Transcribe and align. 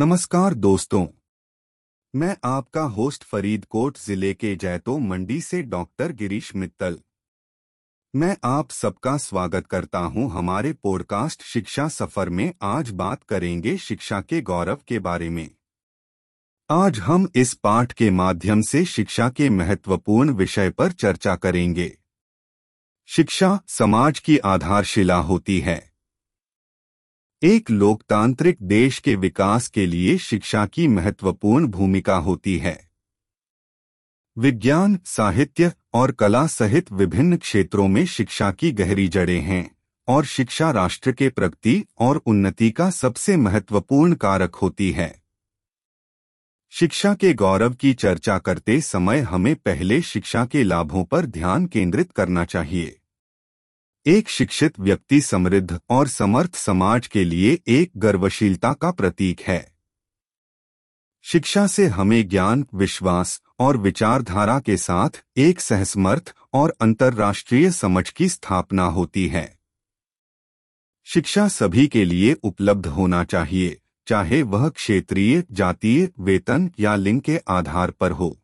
नमस्कार 0.00 0.54
दोस्तों। 0.54 1.06
मैं 2.14 2.36
आपका 2.44 2.82
होस्ट 2.82 3.24
फरीदकोट 3.24 3.98
ज़िले 3.98 4.34
के 4.34 4.56
जैतो 4.56 4.98
मंडी 4.98 5.40
से 5.40 5.62
डॉक्टर 5.62 6.12
गिरीश 6.12 6.56
मित्तल। 6.56 6.98
मैं 8.16 8.36
आप 8.44 8.70
सबका 8.70 9.16
स्वागत 9.16 9.66
करता 9.66 9.98
हूँ 9.98 10.30
हमारे 10.30 10.72
पॉडकास्ट 10.72 11.42
शिक्षा 11.42 11.88
सफ़र 11.88 12.28
में। 12.28 12.54
आज 12.62 12.90
बात 12.90 13.24
करेंगे 13.24 13.76
शिक्षा 13.76 14.20
के 14.20 14.40
गौरव 14.40 14.78
के 14.88 14.98
बारे 14.98 15.28
में। 15.28 15.50
आज 16.70 16.98
हम 16.98 17.28
इस 17.34 17.54
पाठ 17.54 17.92
के 17.92 18.10
माध्यम 18.10 18.62
से 18.62 18.84
शिक्षा 18.84 19.28
के 19.28 19.50
महत्वपूर्ण 19.50 20.30
विषय 20.30 20.70
पर 20.70 20.92
चर्चा 20.92 21.36
करेंगे। 21.36 21.98
शिक्षा 23.06 23.60
समाज 23.68 24.18
की 24.18 24.38
आधारशिला 24.38 25.16
होती 25.16 25.60
है। 25.60 25.89
एक 27.42 27.70
लोकतांत्रिक 27.70 28.56
देश 28.62 28.98
के 28.98 29.14
विकास 29.14 29.68
के 29.68 29.86
लिए 29.86 30.18
शिक्षा 30.18 30.66
की 30.66 30.88
महत्वपूर्ण 30.88 31.66
भूमिका 31.66 32.16
होती 32.16 32.58
है। 32.58 32.90
विज्ञान, 34.38 34.98
साहित्य 35.04 35.72
और 35.94 36.12
कला 36.12 36.46
सहित 36.46 36.92
विभिन्न 36.92 37.36
क्षेत्रों 37.36 37.88
में 37.88 38.06
शिक्षा 38.06 38.52
की 38.52 38.72
गहरी 38.72 39.08
जड़ें 39.08 39.40
हैं 39.40 39.76
और 40.08 40.24
शिक्षा 40.24 40.70
राष्ट्र 40.70 41.12
के 41.12 41.28
प्रगति 41.28 41.84
और 41.98 42.16
उन्नति 42.16 42.70
का 42.70 42.90
सबसे 42.90 43.36
महत्वपूर्ण 43.36 44.14
कारक 44.14 44.54
होती 44.54 44.92
है। 44.92 45.22
शिक्षा 46.70 47.14
के 47.14 47.34
गौरव 47.34 47.74
की 47.74 47.94
चर्चा 47.94 48.38
करते 48.38 48.80
समय 48.80 49.18
हमें 49.18 49.56
पहले 49.56 50.02
शिक्षा 50.02 50.46
के 50.46 50.62
लाभों 50.62 51.04
पर 51.04 51.26
ध्यान 51.26 51.66
केंद्रित 51.66 52.12
करना 52.12 52.44
चाहिए। 52.44 52.99
एक 54.06 54.28
शिक्षित 54.28 54.80
व्यक्ति 54.80 55.20
समृद्ध 55.20 55.80
और 55.90 56.08
समर्थ 56.08 56.54
समाज 56.54 57.06
के 57.06 57.24
लिए 57.24 57.58
एक 57.68 57.90
गर्वशीलता 57.96 58.72
का 58.72 58.90
प्रतीक 58.90 59.40
है। 59.40 59.72
शिक्षा 61.22 61.66
से 61.66 61.86
हमें 61.86 62.28
ज्ञान, 62.28 62.66
विश्वास 62.74 63.42
और 63.58 63.76
विचारधारा 63.76 64.60
के 64.60 64.76
साथ 64.76 65.24
एक 65.36 65.60
सहसमर्थ 65.60 66.34
और 66.52 66.76
अंतर्राष्ट्रीय 66.80 67.70
समझ 67.70 68.10
की 68.10 68.28
स्थापना 68.28 68.84
होती 68.84 69.28
है। 69.28 69.58
शिक्षा 71.04 71.48
सभी 71.48 71.86
के 71.86 72.04
लिए 72.04 72.32
उपलब्ध 72.32 72.86
होना 72.86 73.24
चाहिए, 73.24 73.80
चाहे 74.06 74.42
वह 74.42 74.68
क्षेत्रीय, 74.68 75.44
जातीय, 75.50 76.08
वेतन 76.18 76.70
या 76.80 76.96
लिंग 76.96 77.20
के 77.20 77.40
आधार 77.48 77.90
पर 77.90 78.10
हो। 78.10 78.36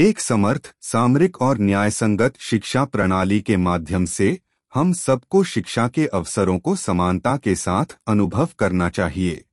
एक 0.00 0.20
समर्थ, 0.20 0.74
सामरिक 0.80 1.42
और 1.42 1.58
न्यायसंगत 1.58 2.34
शिक्षा 2.40 2.84
प्रणाली 2.84 3.40
के 3.40 3.56
माध्यम 3.56 4.04
से 4.04 4.38
हम 4.74 4.92
सबको 4.92 5.44
शिक्षा 5.44 5.88
के 5.88 6.06
अवसरों 6.06 6.58
को 6.58 6.76
समानता 6.76 7.36
के 7.36 7.54
साथ 7.54 7.98
अनुभव 8.06 8.48
करना 8.58 8.88
चाहिए। 8.88 9.44